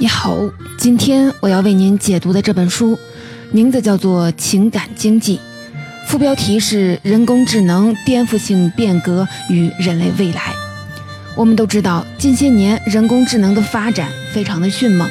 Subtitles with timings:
[0.00, 0.34] 你好，
[0.78, 2.98] 今天我要为您解读的这本书，
[3.50, 5.36] 名字叫做《情感经济》，
[6.08, 10.54] 副标题是“人工智能颠覆性变革与人类未来”。
[11.36, 15.06] 我们都知道，近些年人工智能的发展非常的迅猛，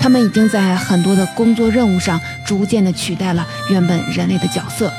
[0.00, 4.92] 他们已经在很多的工作任务上逐渐的取代了原本人类的角色，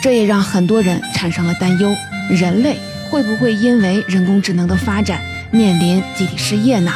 [0.00, 1.92] 这也让很多人产生了担忧：
[2.30, 2.76] 人类
[3.10, 5.20] 会不会因为人工智能的发展
[5.50, 6.92] 面临集体失业呢？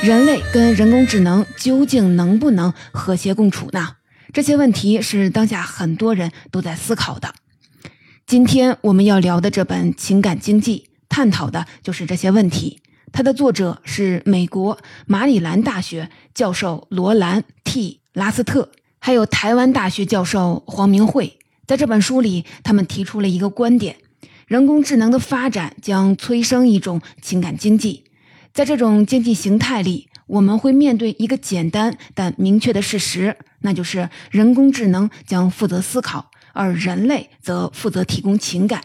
[0.00, 3.96] 人类跟人工智能究竟能不能和谐共处呢？
[4.32, 7.34] 这些问题是当下很多人都在思考的。
[8.24, 12.80] 今天我们要聊的这本《情感经济》，探讨的就是这些问题。
[13.10, 18.70] 它的作者是美国马里兰大学教授罗兰 ·T· 拉斯特，
[19.00, 21.38] 还有台湾大学教授黄明慧。
[21.66, 23.96] 在这本书里，他们提出了一个观点：
[24.46, 28.04] 人工智能的发展将催生一种情感经济。
[28.58, 38.82] 在这种经济形态里，我们会面对一个简单但明确的事实，那就是人工智能将负责思考，而人类则负责提供情感。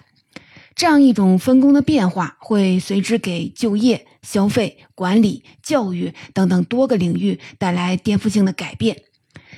[0.76, 9.02] 这样一种分工的变化，会随之给就业、消费、管理、教育等等多个领域带来颠覆性的改变。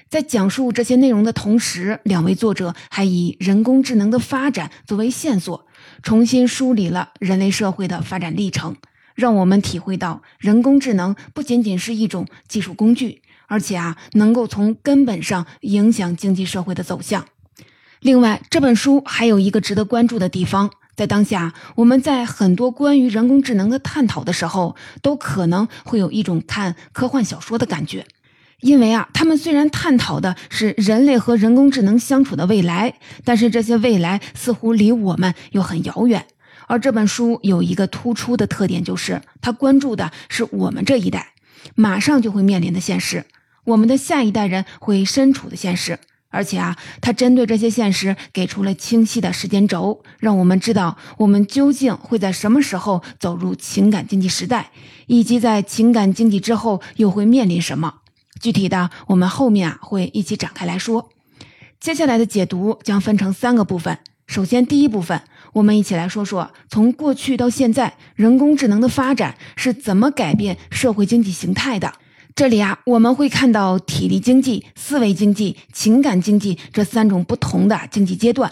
[0.08, 5.68] 在讲述这些内容的同时，两位作者还以人工智能的发展作为线索，
[6.02, 8.78] 重新梳理了人类社会的发展历程。
[9.16, 17.26] 让我们体会到，人工智能不仅仅是一种技术工具，而且啊，能够从根本上影响经济社会的走向。
[18.02, 28.06] 另外，这本书还有一个值得关注的地方，在当下，我们在很多关于人工智能的探讨的时候，都可能会有一种看科幻小说的感觉，
[28.60, 36.28] 因为啊，他们虽然探讨的是人类和人工智能相处的未来，但是这些未来似乎离我们又很遥远。
[36.68, 41.34] 而这本书有一个突出的特点，就是它关注的是我们这一代
[41.76, 43.26] 马上就会面临的现实，
[43.64, 46.00] 我们的下一代人会身处的现实。
[46.30, 54.72] 而且啊，它针对这些现实给出了清晰的时间轴，让我们知道我们究竟会在什么时候走入情感经济时代，
[55.08, 58.02] 以及在情感经济之后又会面临什么。
[58.42, 61.10] 具体的，我们后面啊会一起展开来说。
[61.80, 64.00] 接下来的解读将分成三个部分。
[64.28, 65.22] 首先，第一部分，
[65.56, 71.94] 我们一起来说说从过去到现在，人工智能的发展是怎么改变社会经济形态的。
[72.36, 78.52] 这里啊，我们会看到体力经济、思维经济、情感经济这三种不同的经济阶段。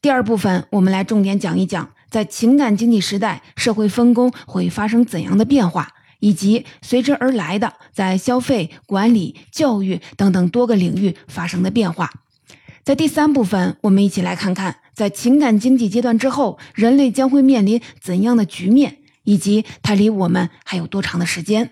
[0.00, 12.10] 第二部分，我们来重点讲一讲，在情感经济时代，社会分工会发生怎样的变化，以及随之而来的在消费、管理、教育等等多个领域发生的变化。
[12.90, 14.78] 在第三部分，我们一起来看看。
[14.94, 21.70] 在情感经济阶段之后，人类将会面临怎样的局面，以及它离我们还有多长的时间？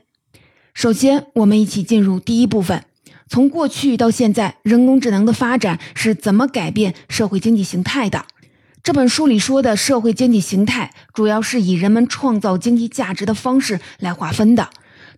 [0.74, 2.84] 首先，我们一起进入第一部分：
[3.26, 8.24] 从过去到现在，人工智能的发展是怎么改变社会经济形态的？
[8.84, 14.70] 这本书里说的社会经济形态，主要是以人们创造经济价值的方式来划分的。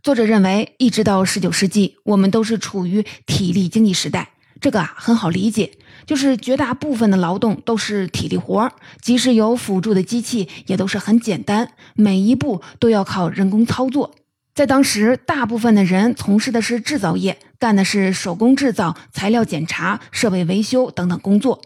[0.03, 4.31] 作者认为，一直到十九世纪，我们都是处于体力经济时代。
[4.62, 5.71] 这个啊很好理解，
[6.10, 8.69] 就是绝大部分的劳动都是体力活，
[9.00, 14.10] 即使有辅助的机器，也都是很简单，每一步都要靠人工操作。
[14.53, 21.62] 在当时，大部分的人从事的是制造业，干的是手工制造、材料检查、设备维修等等工作。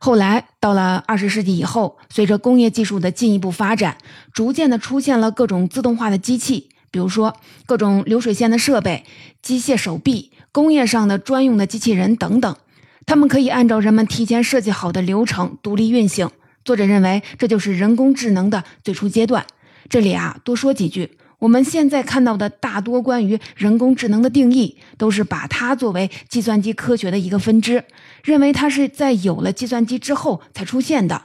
[0.00, 3.98] 后来到了二十世纪以后，随着工业技术的进一步发展，
[4.32, 7.36] 逐渐的出现了各种自动化的机器，比如说
[7.66, 9.04] 各种流水线的设备、
[9.40, 10.32] 机械手臂。
[10.50, 12.56] 工业上的专用的机器人等等，
[13.06, 16.28] 他们可以按照人们提前设计好的流程独立运行。
[16.64, 19.46] 作者认为，这就是人工智能的最初阶段。
[19.88, 21.16] 这里啊，多说几句。
[21.38, 27.84] 我们现在看到的大多关于人工智能的定义，都是把它作为计算机科学的一个分支，
[28.24, 31.22] 认为它是在有了计算机之后才出现的。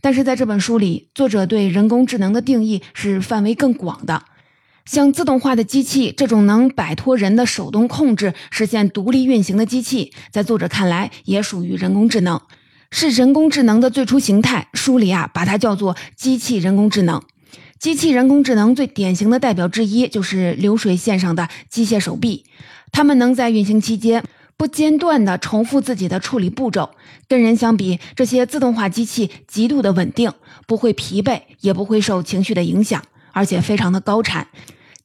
[0.00, 4.22] 但是在这本书里，作者对人工智能的定义是范围更广的。
[4.84, 12.40] 像自动化的机器这种能摆脱人的手动控制、实现独立运行的机器，在作者看来也属于人工智能，
[12.90, 14.68] 是人工智能的最初形态。
[14.74, 17.22] 书里啊，把它叫做机器人工智能。
[17.78, 22.44] 机器人工智能最典型的代表之一就是流水线上的机械手臂，
[22.92, 24.22] 它们能在运行期间
[24.56, 26.90] 不间断地重复自己的处理步骤。
[27.26, 30.30] 跟人相比，这些自动化机器极度的稳定，
[30.66, 33.02] 不会疲惫，也不会受情绪的影响，
[33.32, 34.48] 而且非常的高产。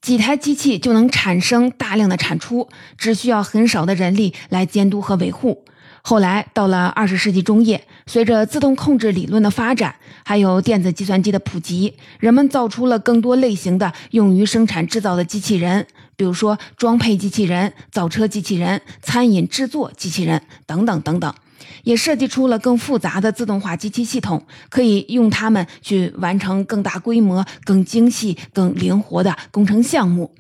[0.02, 5.66] 几台机器就能产生大量的产出，只需要很少的人力来监督和维护。
[6.02, 9.94] 后来到了二十世纪中叶，随着自动控制理论的发展，
[10.24, 15.86] 还有电子计算机的普及，人们造出了更多类型的用于生产制造的机器人，
[16.16, 21.36] 比如说装配机器人、造车机器人、餐饮制作机器人等等等等，
[21.84, 30.32] 也设计出了更复杂的自动化机器系统，可以用它们去完成更大规模、更精细、更灵活的工程项目。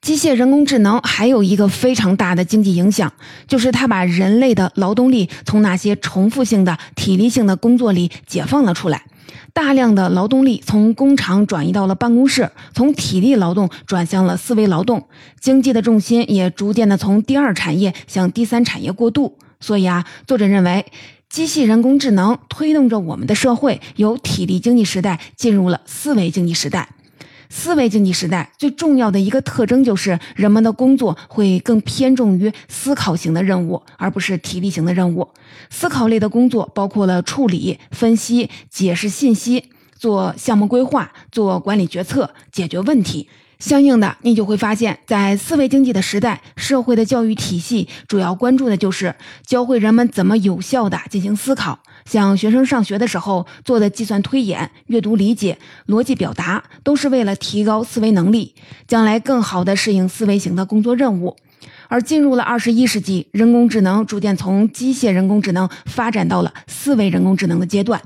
[0.00, 3.12] 机械人工智能还有一个非常大的经济影响，
[3.48, 9.02] 就是它把人类的劳动力从那些重复性的、体力性的工作里解放了出来。
[9.52, 15.08] 大量的劳动力从工厂转移到了办公室，从体力劳动转向了思维劳动，
[15.40, 19.36] 经济的重心也逐渐的从第二产业向第三产业过渡。
[19.60, 20.86] 所以啊，作者认为，
[21.28, 26.88] 机器人工智能推动着我们的社会由体力经济时代进入了思维经济时代。
[27.50, 35.28] 思维经济时代最重要的一个特征就是，人们的工作会更偏重于思考型的任务，而不是体力型的任务。
[35.70, 39.64] 思考类的工作包括了处理、分析、解释信息、
[39.96, 43.28] 做项目规划、做管理决策、解决问题。
[43.58, 51.80] 相应的，你就会发现，在思维经济的时代，社会的教育体系主要关注的就是教会人们怎么有效地进行思考。
[52.04, 55.58] 像学生上学的时候做的计算推演、阅读理解、
[55.88, 58.54] 逻辑表达，都是为了提高思维能力，
[58.86, 61.36] 将来更好地适应思维型的工作任务。
[61.88, 68.00] 而进入了二十一世纪，人工智能逐渐从机械人工智能发展到了思维人工智能的阶段，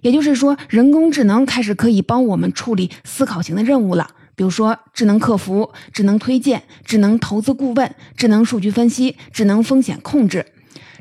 [0.00, 4.10] 也就是说，人工智能开始可以帮我们处理思考型的任务了。
[4.38, 10.46] 比如说，智能客服、智能推荐、智能投资顾问、智能数据分析、智能风险控制，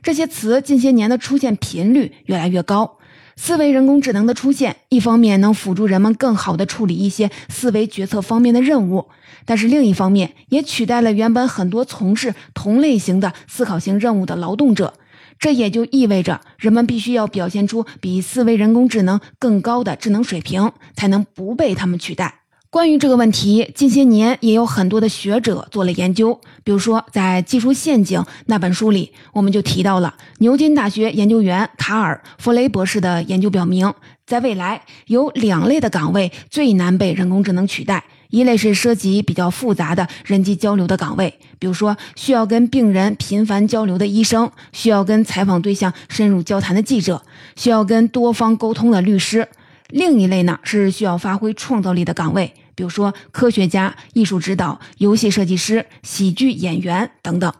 [0.01, 2.97] 这些词近些年的出现频率越来越高。
[3.35, 9.09] 思维人工智能的出现，一方面能辅助人们更好地处理一些思维决策方面的任务，
[9.45, 14.95] 但是另一方面也取代了原本很多从事同类型的思考型任务的劳动者。
[15.37, 22.39] 这也就意味着，人们必须要表现出比思维人工智能更高的智能水平，才能不被他们取代。
[22.77, 26.39] 关于这个问题，近些年也有很多的学者做了研究。
[26.63, 33.91] 比如说，在《技术陷阱》那本书里，我们就提到了牛津大学研究员卡尔·弗雷博士的研究表明，
[34.27, 47.23] 在未来有两类的岗位最难被人工智能取代：一类是涉及比较复杂的人际交流的岗位，比如说需要跟病人频繁交流的医生，需要跟采访对象深入交谈的记者，
[47.55, 49.47] 需要跟多方沟通的律师。
[49.89, 57.51] 另一类呢是需要发挥创造力的岗位，比如说科学家、艺术指导、游戏设计师、喜剧演员等等。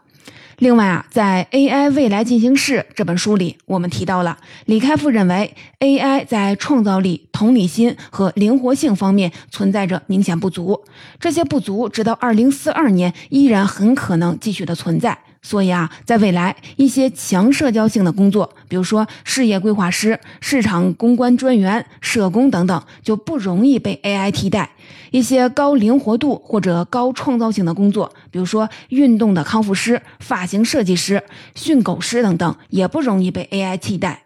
[0.58, 10.84] 另外啊，在《AI 未来进行式》这本书里，我们提到了李开复认为 AI 在创造力、同理心和灵活性方面存在着明显不足，
[11.18, 15.18] 这些不足直到2042年依然很可能继续的存在。
[15.40, 24.68] 所以啊，在未来，一些强社交性的工作，比如说事业规划师、市场公关专员、社工等等，就不容易被 AI 替代；
[25.10, 31.22] 一些高灵活度或者高创造性的工作，比如说运动的康复师、发型设计师、
[31.54, 34.24] 训狗师等等，也不容易被 AI 替代。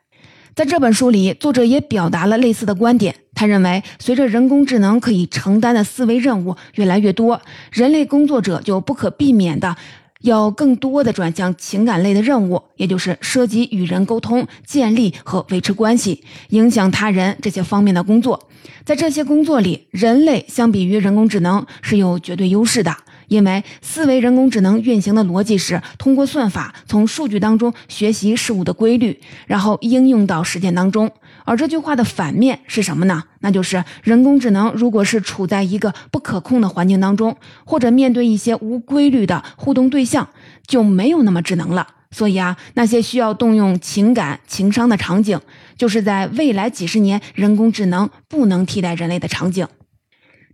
[0.54, 3.14] 在这本书里，作者也表达了类似的观点。
[3.34, 9.74] 他认为，随着人工智能可以承担的思维任务越来越多，人类工作者就不可避免的。
[10.22, 18.48] 要更多的转向情感类的任务，也就是涉及与人沟通、建立和维持关系、影响他人这些方面的工作。
[18.84, 22.96] 在这些工作里，人类相比于人工智能是有绝对优势的。
[23.32, 31.10] 因为思维人工智能运行的逻辑是通过算法从数据当中学习事物的规律，然后应用到实践当中。
[31.44, 33.24] 而这句话的反面是什么呢？
[33.40, 37.34] 那就是人工智能如果是处在一个不可控的环境当中，
[37.64, 40.28] 或者面对一些无规律的互动对象，
[40.66, 41.86] 就没有那么智能了。
[42.10, 45.40] 所以啊，那些需要动用情感、情商的场景，
[45.78, 49.66] 就是在未来几十年人工智能不能替代人类的场景。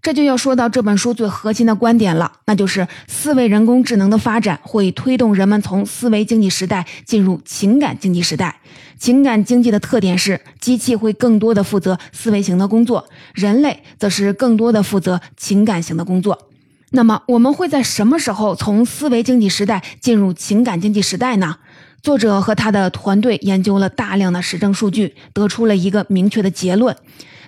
[0.01, 8.61] 这就要说到这本书最核心的观点了，那就是思维人工智能的发展会推动人们从思维经济时代进入情感经济时代。
[8.99, 16.49] 情感经济的特点是，机器会更多的负责思维型的工作，人类则是更多的负责情感型的工作。
[16.91, 21.59] 那么，我们会在什么时候从思维经济时代进入情感经济时代呢？
[22.01, 26.97] 作者和他的团队研究了大量的实证数据，得出了一个明确的结论。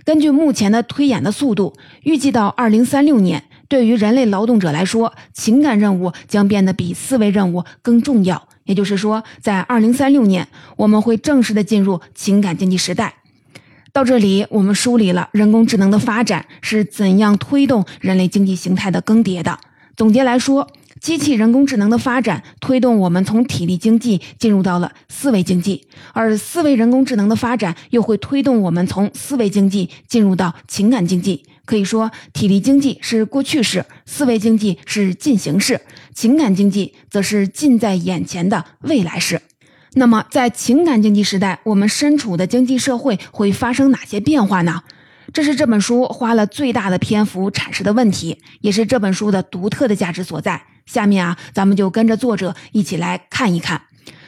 [0.05, 8.49] 根据目前的推演的速度，预计到二零三六年，对于人类劳动者来说，情感任务将变得比思维任务更重要。
[8.65, 13.15] 也就是说，在二零三六年，我们会正式的进入情感经济时代。
[13.93, 19.59] 到这里，我们梳理了人工智能的发展是怎样推动人类经济形态的更迭的。
[19.97, 20.67] 总结来说。
[21.01, 31.45] 机器人工智能的发展推动我们从体力经济进入到了思维经济，而思维人工智能的发展又会推动我们从思维经济进入到情感经济。
[31.65, 35.81] 可以说，体力经济是过去式，思维经济是进行式，
[36.15, 39.41] 情感经济则是近在眼前的未来式。
[39.95, 44.83] 那么，在情感经济时代，我们身处的经济社会会发生哪些变化呢？
[45.33, 50.63] 这是这本书花了最大的篇幅阐释的问题，也是这本书的独特的价值所在。
[50.87, 53.83] 下面啊，咱们就跟着作者一起来看一看。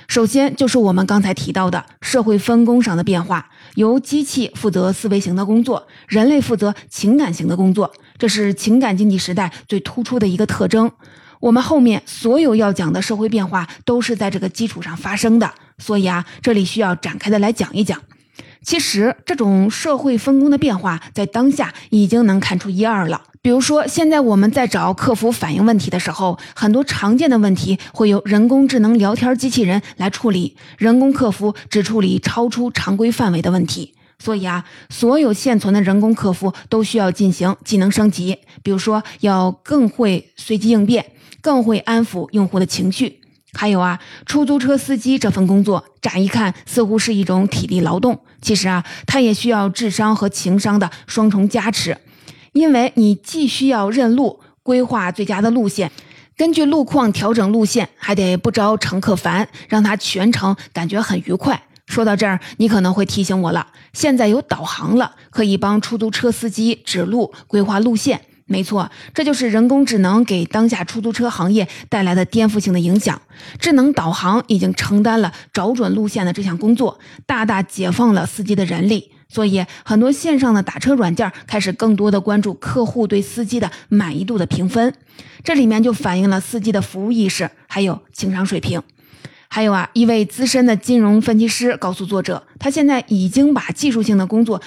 [0.09, 10.91] 首先就是我们刚才提到的社会分工上的变化，由机器负责思维型的工作，人类负责情感型的工作，这是情感经济时代最突出的一个特征。
[11.41, 18.01] 我们后面所有要讲的社会变化都是在这个基础上发生的，所以啊，这里需要展开的来讲一讲。
[18.65, 23.23] 其实，这种社会分工的变化在当下已经能看出一二了。
[23.43, 33.95] 比如说，现在我们在找客服反映问题的时候，很多常见的问题会由人工智能聊天机器人来处理，人工客服只处理超出常规范围的问题。
[34.21, 41.05] 所以啊，所有现存的人工客服都需要进行技能升级，比如说要更会随机应变，
[41.41, 43.22] 更会安抚用户的情绪。
[43.59, 51.97] 还有啊，出租车司机这份工作，乍一看似乎是一种体力劳动，其实啊，它也需要智商和情商的双重加持，
[52.53, 55.93] 因为你既需要认路、规划最佳的路线，
[56.37, 61.63] 根据路况调整路线，还得不招乘客烦，让他全程感觉很愉快。
[61.87, 68.23] 说到这儿，你可能会提醒我了，现在有导航了，可以帮出租车司机指路、规划路线。
[68.47, 73.21] 没错，这就是人工智能给当下出租车行业带来的颠覆性的影响。
[73.59, 79.11] 智能导航已经承担了找准路线的这项工作，大大解放了司机的人力。
[79.29, 84.93] 所以，很多线上的打车软件开始更多的关注客户对司机的满意度的评分，
[85.43, 88.83] 这里面就反映了司机的服务意识还有情商水平。
[89.49, 94.61] 还有啊，一位资深的金融分析师告诉作者，他现在已经把技术性的工作。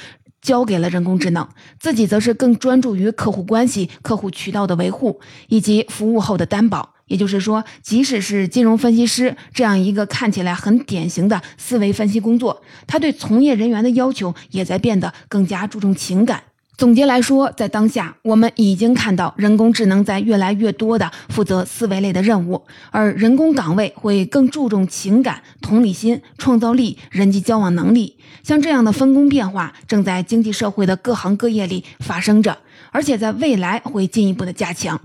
[0.45, 1.47] 交给了人工智能，
[1.79, 6.93] 自己则是更专注于客户关系、客户渠道的维护以及服务后的担保。
[7.07, 16.43] 也就是说，即使是金融分析师这样一个看起来很典型的思维分析工作，他对从业人员的要求也在变得更加注重情感。
[16.77, 28.17] 总结来说，在当下，我们已经看到人工智能在越来越多的负责思维类的任务，而人工岗位会更注重情感、同理心、创造力、人际交往能力。
[28.43, 32.57] 像这样的分工变化，正在经济社会的各行各业里发生着，
[32.91, 34.99] 而且在未来会进一步的加强。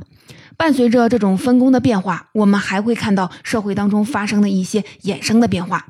[0.56, 5.86] 伴随着这种分工的变化，我们还会看到社会当中发生的一些衍生的变化。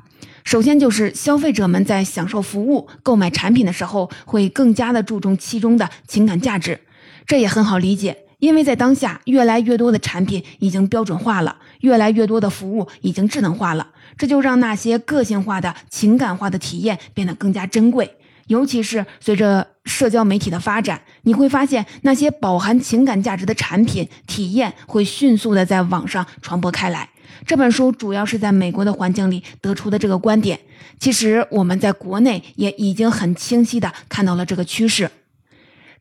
[0.51, 6.81] 首先就是消费者们在享受服务、购买产品的时候，会更加的注重其中的情感价值。
[7.25, 18.17] 这也很好理解，因为在当下，越来越多的产品已经标准化了，越来越多的服务已经智能化了，这就让那些个性化的情感化的体验变得更加珍贵。
[18.47, 27.10] 尤其是随着社交媒体的发展，你会发现那些饱含情感价值的产品体验会迅速的在网上传播开来。
[27.45, 30.59] 这本书主要是在美国的环境里得出的这个观点，
[30.99, 35.09] 其实我们在国内也已经很清晰的看到了这个趋势。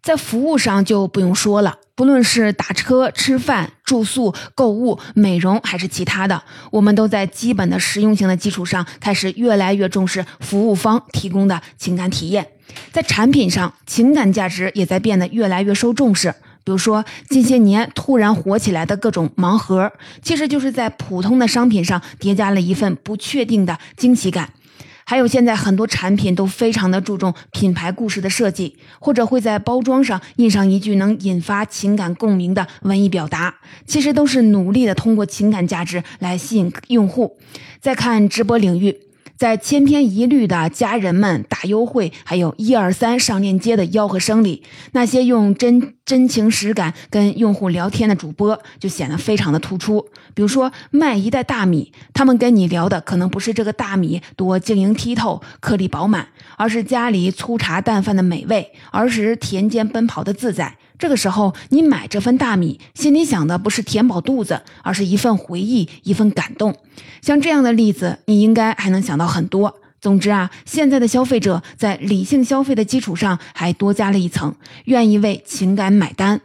[0.02, 12.47] 在服务上就不用说了，不论是打车、吃饭、住宿、购物、美容还是其他的，我们都在基本的实用性的基础上，开始越来越重视服务方提供的情感体验。
[12.92, 16.35] 在产品上，情感价值也在变得越来越受重视。
[16.70, 19.90] 比如说，近些年突然火起来的各种盲盒，
[20.22, 24.50] 其实就是在普通的商品上叠加了一份不确定的惊喜感。
[25.04, 33.52] 还有现在很多产品都非常的注重品牌故事的设计，或者会在包装上印上一句能引发情感共鸣的文艺表达，
[33.84, 37.36] 其实都是努力的通过情感价值来吸引用户。
[37.80, 39.09] 再看直播领域。
[39.40, 50.06] 在千篇一律的家人们打优惠，还有一二三上链接的吆喝声里，那些用真真情实感跟用户聊天的主播就显得非常的突出。
[50.35, 56.28] 比如说卖一袋大米，他们跟你聊的可能不是这个大米多晶莹剔透、颗粒饱满，
[56.59, 60.76] 而是家里粗茶淡饭的美味，儿时田间奔跑的自在。
[61.00, 66.76] 这个时候，你买这份大米，心里想的不是填饱肚子，而是一份回忆，一份感动。
[67.23, 69.80] 像这样的例子，你应该还能想到很多。
[69.99, 74.54] 总之啊，现在的消费者在理性消费的基础上，还多加了一层，
[74.85, 76.42] 愿意为情感买单。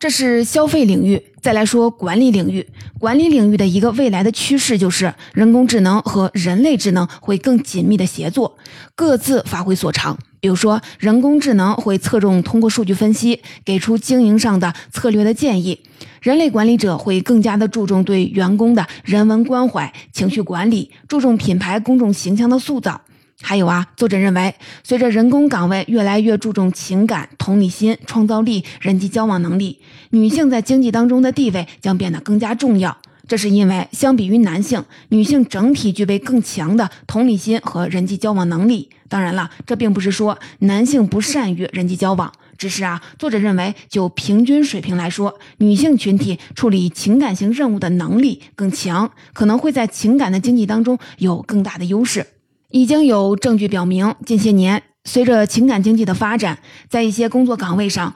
[0.00, 2.66] 这是消费领域，再来说管理领域。
[2.98, 8.56] 管理领域的一个未来的趋势就是，人工智能和人类智能会更紧密的协作，
[8.94, 10.16] 各自发挥所长。
[10.40, 15.78] 比如说，人工智能会侧重通过数据分析，给出经营上的策略的建议；
[16.22, 22.98] 人类管理者会更加的注重对员工的人文关怀、情绪管理，注重品牌公众形象的塑造。
[23.42, 24.54] 还有啊，作者认为，
[24.84, 29.80] 随着人工岗位越来越注重情感、同理心、创造力、人际交往能力，
[30.10, 32.96] 女性在经济当中的地位将变得更加重要。
[33.26, 38.90] 这是因为，相比于男性，女性整体具备更强的同理心和人际交往能力。
[39.08, 52.26] 当然了，这并不是说男性不善于人际交往，只是啊，作者认为，就平均水平来说，女性群体处理情感型任务的能力更强，可能会在情感的经济当中有更大的优势。
[52.70, 58.14] 已经有证据表明，近些年随着情感经济的发展，在一些工作岗位上，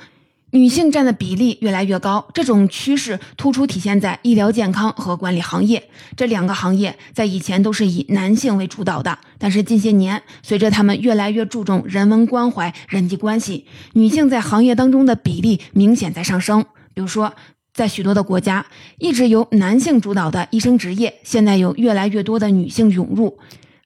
[0.52, 2.24] 女性占的比例越来越高。
[2.32, 16.64] 这种趋势突出体现在医疗健康和管理行业这两个行业，在以前都是以男性为主导的，但是近些年随着他们越来越注重人文关怀、人际关系，女性在行业当中的比例明显在上升。
[16.94, 17.34] 比如说，
[17.72, 18.64] 在许多的国家，
[19.00, 23.36] 一直由男性主导的医生职业，现在有越来越多的女性涌入。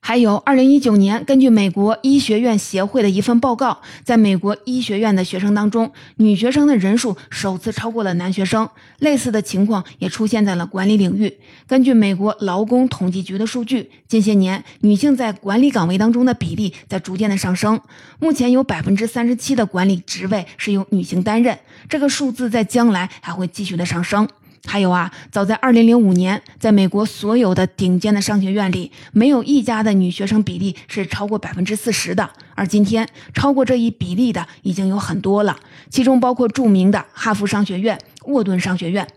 [0.09, 8.67] 还有，二零一九年，根据美国医学院协会的一份报告，在美国医学院的学生当中，女学生的人数首次超过了男学生。
[9.01, 11.37] 类似的情况也出现在了管理领域。
[11.67, 17.79] 根据美国劳工统计局的数据，近些年女性在管理岗位当中的比例在逐渐的上升。
[18.19, 24.27] 目前有百分之三十七的管理职位是由女性担任，这个数字在将来还会继续的上升。
[24.69, 32.29] 还有啊，早在二零零五年，在美国所有的顶尖的商学院里，没有一家的女学生比例是超过百分之四十的。
[32.55, 35.57] 而今天，超过这一比例的已经有很多了，
[35.89, 39.09] 其中包括著名的哈佛商学院、沃顿商学院。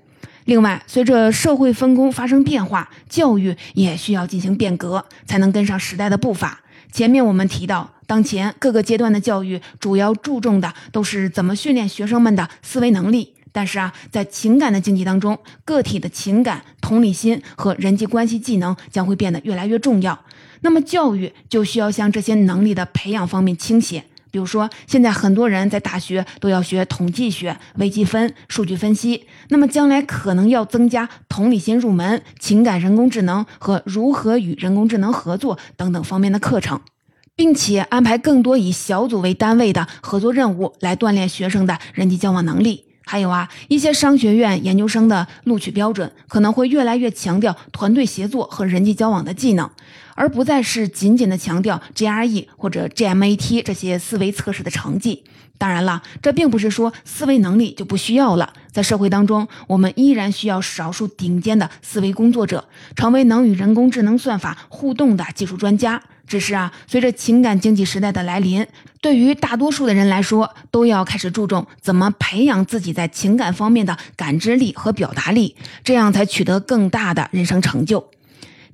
[0.46, 6.62] 另外，随着社会分工发生变化，教育也需要进行变革，才能跟上时代的步伐。
[6.94, 13.34] 前面我们提到，当前各个阶段的教育主要注重的都是怎么训练学生们的思维能力。
[13.52, 20.20] 但是啊，在情感的经济当中，个体的情感、同理心和人际关系技能将会变得越来越重要。
[20.62, 24.06] 那么，教育就需要向这些能力的培养方面倾斜。
[24.30, 36.80] 比如说，现在很多人在大学都要学统计学、微积分、数据分析，那么将来可能要增加同理心入门、情感人工智能和如何与人工智能合作等等方面的课程，
[37.36, 42.86] 并且安排更多以小组为单位的合作任务，来锻炼学生的人际交往能力。
[43.12, 49.70] 还有啊，一些商学院研究生的录取标准可能会越来越强调团队协作和人际交往的技能，
[50.16, 55.26] 而不再是仅仅的强调 GRE 或者 GMAT 这些思维测试的成绩。
[55.58, 58.54] 当然了，这并不是说思维能力就不需要了。
[58.72, 62.64] 在社会当中，我们依然需要少数顶尖的思维工作者，
[62.96, 66.02] 成为能与人工智能算法互动的技术专家。
[66.32, 68.66] 只是啊，随着情感经济时代的来临，
[69.02, 78.10] 对于大多数的人来说，都要开始注重怎么培养自己在情感方面的感知力和表达力，这样才取得更大的人生成就。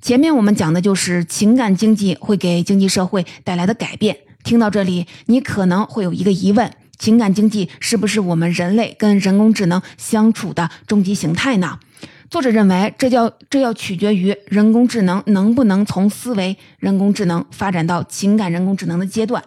[0.00, 4.16] 前面我们讲的就是情感经济会给经济社会带来的改变。
[4.44, 11.80] 听到这里，你可能会有一个疑问：情感经济是不是我们人类跟人工智能相处的终极形态呢？
[12.30, 19.42] 作者认为，这叫这要取决于人工智能能不能从思维人工智能发展到情感人工智能的阶段。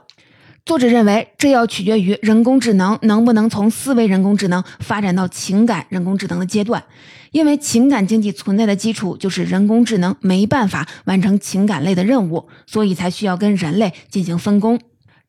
[0.66, 6.84] 作者认为，这要取决于人工智能能不能从思维人工智能发展到情感人工智能的阶段。
[7.32, 14.80] 因为情感经济存在的基础就是人工智能没办法完成情感类的任务，所以才需要跟人类进行分工。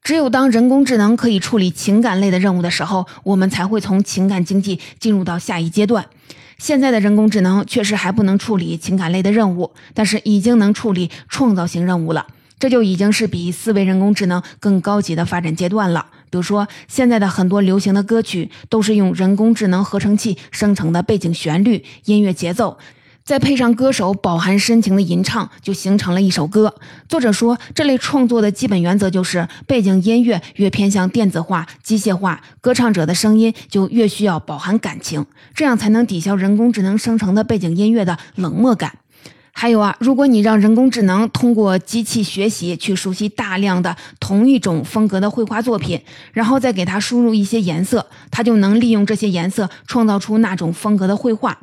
[0.02, 6.04] 只有当人工智能可以处理情感类的任务的时候，我们才会从情感经济进入到下一阶段。
[6.62, 12.24] 现在的人工智能确实还不能处理情感类的任务，但是已经能处理创造性任务了。
[12.60, 16.06] 这就已经是比思维人工智能更高级的发展阶段了。
[16.30, 22.78] 比如说，现在的很多流行的歌曲都是用人工智能合成器生成的背景旋律、音乐节奏，
[23.24, 26.74] 再配上歌手饱含深情的吟唱，就形成了一首歌。
[27.08, 38.98] 作者说，这类创作的基本原则就是，背景音乐越偏向电子化、机械化，歌唱者的声音就越需要饱含感情，这样才能抵消人工智能生成的背景音乐的冷漠感。
[39.54, 46.00] 还有啊，如果你让人工智能通过机器学习去熟悉大量的同一种风格的绘画作品，
[46.32, 51.56] 然后再给它输入一些颜色，它就能利用这些颜色创造出那种风格的绘画。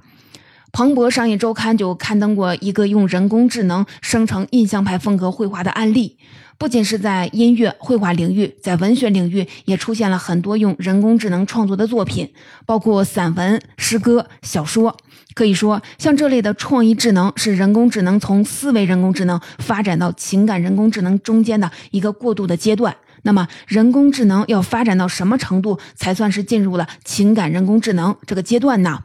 [0.72, 6.18] 彭博商业周刊就刊登过一个用人工智能生成印象派风格绘画的案例。
[6.58, 12.34] 不仅是在音乐绘画领域，在文学领域也出现了很多用人工智能创作的作品，
[12.66, 14.96] 包括散文、诗歌、小说。
[15.34, 22.96] 可以说，像这类的创意智能是人工智能从思维人工智能发展到情感人工智能中间的一个过渡的阶段。
[23.24, 29.00] 那么，人工智能要发展到什么程度才算是进入了情感人工智能这个阶段呢？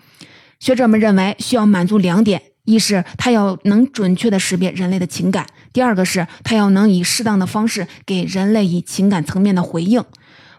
[0.65, 10.03] 学者们认为，需要满足两点：一是它要能准确地识别人类的情感，第二个是它要能以适当的方式给人类以情感层面的回应。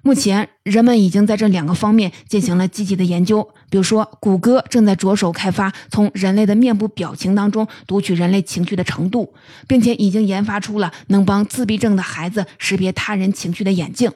[0.04, 3.50] 目前，人们已经在这两个方面进行了积极的研究。
[3.72, 9.34] 比如说，谷歌正在着手开发从人类的面部表情当中读取人类情绪的程度，
[9.68, 14.12] 并且已经研发出了能帮自闭症的孩子识别他人情绪的眼镜。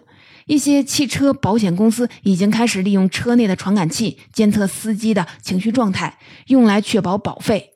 [0.49, 7.73] 一些汽车保险公司已经开始利用车内的传感器监测司机的情绪状态，用来确保保费。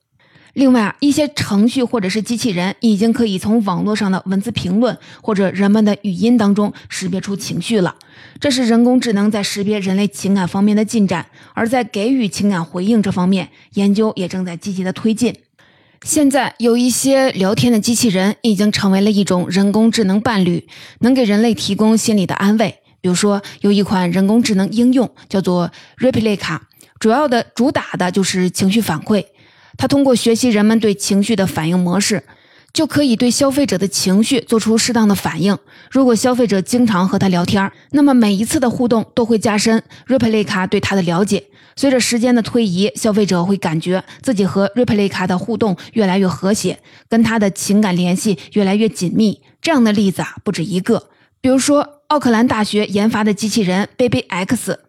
[0.54, 7.96] 另外啊，一些程序或者是机器人已经可以从网络上的文字评论或者人们的语音当中识别出情绪了。
[8.40, 11.28] 这是人工智能在识别人类情感方面的进展。
[11.54, 15.36] 而在给予情感回应这方面，研究也正在积极的推进。
[16.04, 20.68] 现在有一些聊天的机器人已经成为了一种人工智能伴侣，
[21.00, 22.80] 能给人类提供心理的安慰。
[23.00, 26.60] 比如说，有一款人工智能应用叫做 Replica，
[27.00, 29.26] 主要的主打的就是情绪反馈。
[29.78, 32.24] 它通过学习人们对情绪的反应模式，
[32.74, 35.56] 就可以对消费者的情绪做出适当的反应。
[35.92, 41.44] 如果消费者经常和他聊天，那么每一次的互动都会加深 Replica 对他的了解。
[41.76, 49.42] 随着时间的推移，消费者会感觉自己和 Replica 的互动越来越和谐，跟他的情感联系越来越紧密。
[49.62, 51.10] 这样的例子啊不止一个，
[51.42, 54.80] 比如说奥克兰大学研发的机器人 Baby X，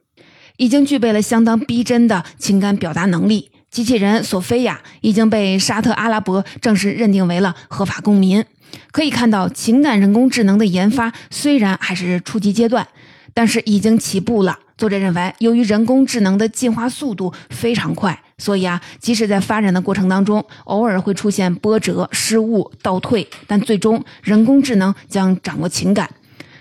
[0.56, 3.50] 已经具备了相当逼真的情感表达能力。
[3.74, 8.44] 机器人索菲亚已经被沙特阿拉伯正式认定为了合法公民。
[8.92, 12.86] 可以看到，情感人工智能的研发虽然还是初级阶段，
[13.34, 14.56] 但是已经起步了。
[14.78, 26.08] 作者认为，由于人工智能的进化速度非常快，所以啊，即使在发展的过程当中，偶尔会出现波折、失误、倒退，但最终人工智能将掌握情感。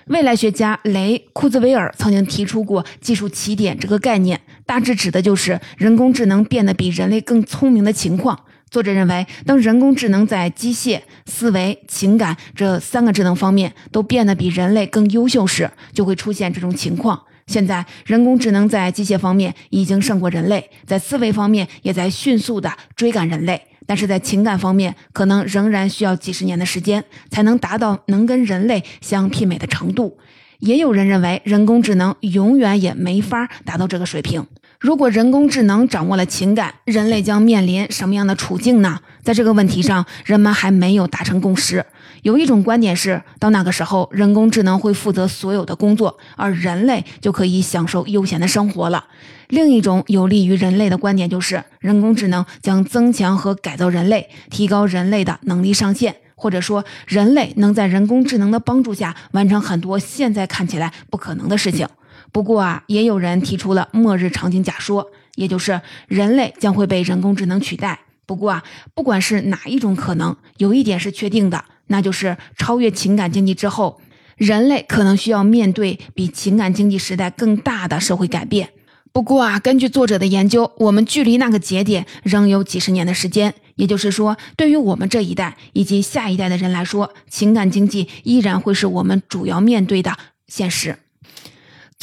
[0.07, 8.37] 未来学家雷库兹韦尔曾经提出过“技术起点”这个概念，大致指的就是人工智能变得比人类更聪明的情况。
[8.69, 17.21] 作者认为，当人工智能在机械、思维、情感这三个智能方面都变得比人类更优秀时，就会出现这种情况。
[17.47, 23.61] 现在，人工智能在机械方面已经胜过人类，在思维方面也在迅速地追赶人类。
[23.85, 30.17] 但是在情感方面，可能仍然需要几十年的时间，才能达到能跟人类相媲美的程度。
[30.59, 34.47] 也有人认为，人工智能永远也没法达到这个水平。
[34.83, 38.99] 如果人工智能掌握了情感，人类将面临什么样的处境呢？
[39.23, 41.85] 在这个问题上，人们还没有达成共识。
[42.23, 49.05] 有一种观点是，到那个时候，人工智能会负责所有的工作，而人类就可以享受悠闲的生活了。
[49.47, 61.87] 另一种有利于人类的观点就是，人工智能将增强和改造人类，提高人类的能力上限，或者说，人类能在人工智能的帮助下完成很多现在看起来不可能的事情。
[62.33, 67.99] 不过啊，也有人提出了末日场景假说，也就是人类将会被人工智能取代。
[68.25, 68.63] 不过啊，
[68.95, 71.63] 不管是哪一种可能，有一点是确定的。
[71.87, 74.01] 那就是超越情感经济之后，
[74.35, 78.69] 人类可能需要面对比情感经济时代更大的社会改变。
[79.11, 83.53] 不过啊，根据作者的研究，我们距离那个节点仍有几十年的时间。
[83.75, 90.17] 也就是说，对于我们这一代以及下一代的人来说，情感经济依然会是我们主要面对的
[90.47, 90.97] 现实。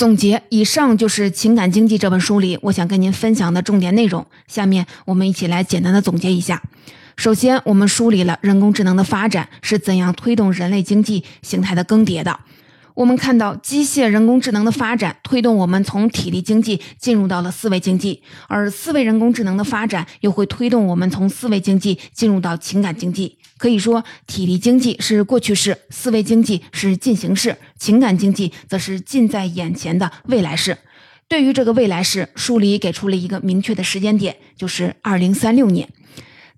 [0.01, 4.27] 总结，以上就是《情感经济》这本书里我想跟您分享的重点内容。
[4.47, 6.63] 下面我们一起来简单的总结一下。
[7.19, 12.41] 首先，我们梳理了人工智能的发展是怎样推动人类经济形态的更迭的。
[13.01, 23.39] 我们看到，机械人工智能的发展推动我们从体力经济进入到了思维经济，而思维人工智能的发展又会推动我们从思维经济进入到情感经济。
[23.57, 30.77] 可以说，体力经济是过去式，思维经济是进行式，情感经济则是近在眼前的未来式。
[31.27, 35.89] 对于这个未来式，书里给出了一个明确的时间点，就是二零三六年。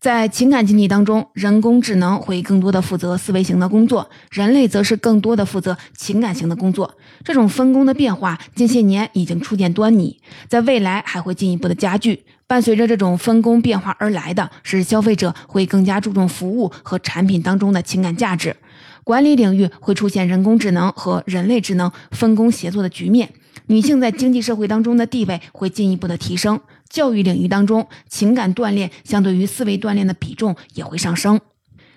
[0.02, 6.96] 在情感经济当中，人工智能会更多的负责思维型的工作，人类则是更多的负责情感型的工作。
[7.22, 12.24] 这种分工的变化近些年已经初见端倪，在未来还会进一步的加剧。
[12.48, 18.56] 伴随着这种分工变化而来的是，消费者会更加注重服务和产品当中的情感价值，
[19.04, 23.32] 管理领域会出现人工智能和人类智能分工协作的局面，
[23.66, 26.58] 女性在经济社会当中的地位会进一步的提升。
[26.92, 31.40] 教育领域当中，情感锻炼相对于思维锻炼的比重也会上升。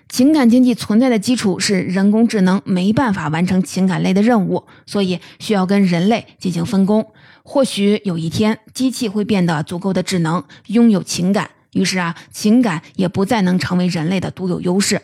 [0.08, 7.06] 情感经济存在的基础是人工智能没办法完成情感类的任务，所以需要跟人类进行分工。
[7.42, 15.02] 或许有一天，机器会变得足够的智能，拥有情感，于是啊，情感也不再能成为人类的独有优势。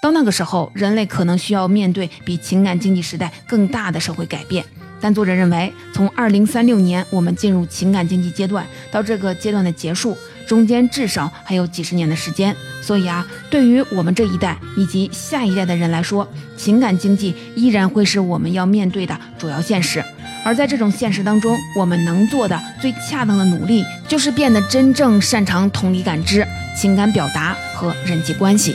[0.00, 4.64] 到那个时候，人类可能需要面对比情感经济时代更大的社会改变。
[5.04, 12.56] 但作者认为，从二零三六年我们进入情感经济阶段到这个阶段的结束，中间至少还有几十年的时间。
[12.80, 20.02] 所以啊，对于我们这一代以及下一代的人来说，情感经济依然会是我们要面对的主要现实。
[20.42, 28.74] 而在这种现实当中，我们能做的最恰当的努力，就是变得真正擅长同理感知、情感表达和人际关系。